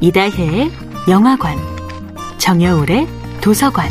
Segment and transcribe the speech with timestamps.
[0.00, 0.70] 이다혜의
[1.08, 1.58] 영화관,
[2.38, 3.08] 정여울의
[3.40, 3.90] 도서관.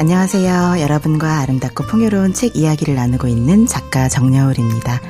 [0.00, 0.80] 안녕하세요.
[0.80, 5.00] 여러분과 아름답고 풍요로운 책 이야기를 나누고 있는 작가 정여울입니다.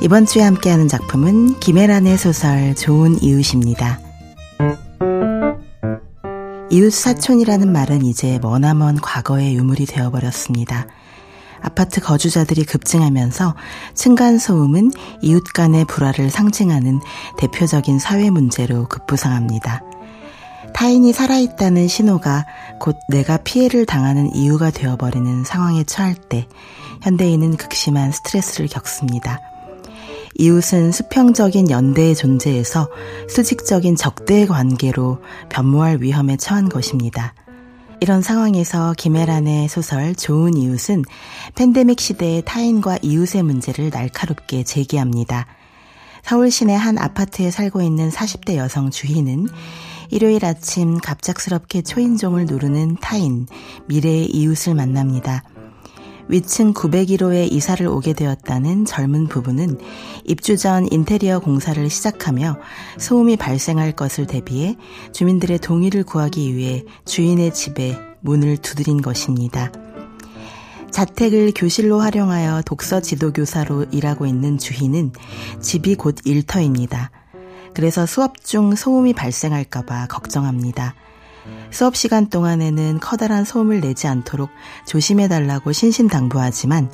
[0.00, 3.98] 이번 주에 함께하는 작품은 김혜란의 소설 좋은 이웃입니다.
[6.70, 10.86] 이웃 사촌이라는 말은 이제 머나먼 과거의 유물이 되어버렸습니다.
[11.62, 13.54] 아파트 거주자들이 급증하면서
[13.94, 14.92] 층간소음은
[15.22, 17.00] 이웃 간의 불화를 상징하는
[17.38, 19.82] 대표적인 사회 문제로 급부상합니다.
[20.74, 22.46] 타인이 살아있다는 신호가
[22.78, 26.46] 곧 내가 피해를 당하는 이유가 되어버리는 상황에 처할 때
[27.02, 29.40] 현대인은 극심한 스트레스를 겪습니다.
[30.38, 32.88] 이웃은 수평적인 연대의 존재에서
[33.28, 35.18] 수직적인 적대의 관계로
[35.50, 37.34] 변모할 위험에 처한 것입니다.
[38.02, 41.04] 이런 상황에서 김혜란의 소설 좋은 이웃은
[41.54, 45.46] 팬데믹 시대의 타인과 이웃의 문제를 날카롭게 제기합니다.
[46.22, 49.48] 서울 시내 한 아파트에 살고 있는 40대 여성 주희는
[50.10, 53.46] 일요일 아침 갑작스럽게 초인종을 누르는 타인,
[53.86, 55.44] 미래의 이웃을 만납니다.
[56.30, 59.78] 위층 901호에 이사를 오게 되었다는 젊은 부부는
[60.24, 62.56] 입주 전 인테리어 공사를 시작하며
[62.98, 64.76] 소음이 발생할 것을 대비해
[65.12, 69.72] 주민들의 동의를 구하기 위해 주인의 집에 문을 두드린 것입니다.
[70.92, 75.12] 자택을 교실로 활용하여 독서 지도 교사로 일하고 있는 주희는
[75.60, 77.10] 집이 곧 일터입니다.
[77.74, 80.94] 그래서 수업 중 소음이 발생할까봐 걱정합니다.
[81.70, 84.50] 수업 시간 동안에는 커다란 소음을 내지 않도록
[84.86, 86.90] 조심해달라고 신신당부하지만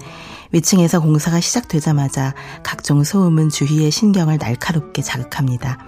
[0.53, 5.79] 위층에서 공사가 시작되자마자 각종 소음은 주위의 신경을 날카롭게 자극합니다.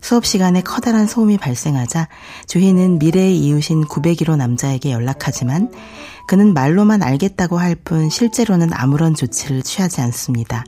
[0.00, 2.08] 수업 시간에 커다란 소음이 발생하자
[2.46, 5.72] 주희는 미래의 이웃인 901호 남자에게 연락하지만
[6.26, 10.64] 그는 말로만 알겠다고 할 뿐 실제로는 아무런 조치를 취하지 않습니다.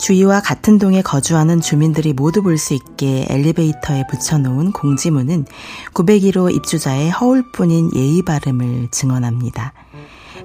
[0.00, 5.46] 주위와 같은 동에 거주하는 주민들이 모두 볼 수 있게 엘리베이터에 붙여놓은 공지문은
[5.94, 9.72] 901호 입주자의 허울뿐인 예의 바름을 증언합니다.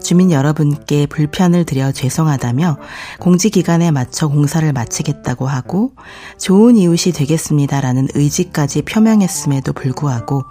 [0.01, 2.77] 주민 여러분께 불편을 드려 죄송하다며
[3.19, 5.94] 공지 기간에 맞춰 공사를 마치겠다고 하고
[6.38, 10.44] 좋은 이웃이 되겠습니다라는 의지까지 표명했음에도 불구하고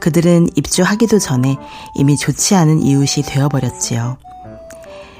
[0.00, 1.56] 그들은 입주하기도 전에
[1.94, 4.18] 이미 좋지 않은 이웃이 되어버렸지요.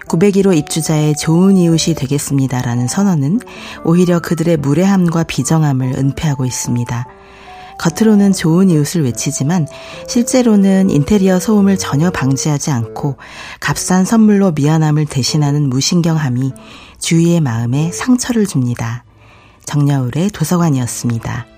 [0.09, 3.41] 901호 입주자의 좋은 이웃이 되겠습니다라는 선언은
[3.85, 7.07] 오히려 그들의 무례함과 비정함을 은폐하고 있습니다.
[7.79, 9.67] 겉으로는 좋은 이웃을 외치지만
[10.09, 13.17] 실제로는 인테리어 소음을 전혀 방지하지 않고
[13.61, 16.53] 값싼 선물로 미안함을 대신하는 무신경함이
[16.99, 19.05] 주위의 마음에 상처를 줍니다.
[19.65, 21.58] 정여울의 도서관이었습니다.